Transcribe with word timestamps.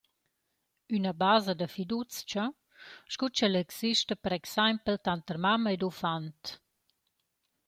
Üna 0.99 1.11
basa 1.19 1.53
da 1.59 1.67
fiduzcha 1.73 2.45
sco 3.13 3.27
ch’ella 3.35 3.59
exista 3.67 4.13
per 4.21 4.33
exaimpel 4.39 4.97
tanter 5.05 5.37
mamma 5.45 5.69
ed 5.75 5.85
uffant. 5.89 6.43